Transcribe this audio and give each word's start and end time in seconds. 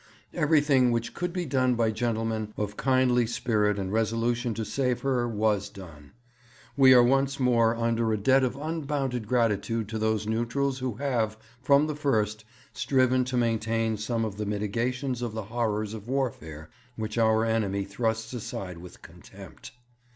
Everything 0.33 0.89
which 0.89 1.13
could 1.13 1.31
be 1.31 1.45
done 1.45 1.75
by 1.75 1.91
gentlemen 1.91 2.55
of 2.57 2.75
kindly 2.75 3.27
spirit 3.27 3.77
and 3.77 3.93
resolution 3.93 4.55
to 4.55 4.65
save 4.65 5.01
her 5.01 5.27
was 5.27 5.69
done. 5.69 6.13
We 6.75 6.91
are 6.95 7.03
once 7.03 7.39
more 7.39 7.75
under 7.75 8.11
a 8.11 8.17
debt 8.17 8.43
of 8.43 8.55
unbounded 8.55 9.27
gratitude 9.27 9.87
to 9.89 9.99
those 9.99 10.25
neutrals 10.25 10.79
who 10.79 10.95
have, 10.95 11.37
from 11.61 11.85
the 11.85 11.95
first, 11.95 12.43
striven 12.73 13.25
to 13.25 13.37
maintain 13.37 13.95
some 13.95 14.25
of 14.25 14.37
the 14.37 14.45
mitigations 14.47 15.21
of 15.21 15.33
the 15.35 15.43
horrors 15.53 15.93
of 15.93 16.07
warfare 16.07 16.71
which 16.95 17.19
our 17.19 17.45
enemy 17.45 17.85
thrusts 17.85 18.33
aside 18.33 18.79
with 18.79 19.03
contempt. 19.03 19.71